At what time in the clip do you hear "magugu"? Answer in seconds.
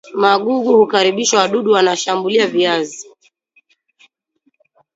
0.23-0.75